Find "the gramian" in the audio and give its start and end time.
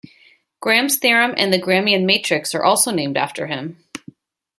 1.53-2.05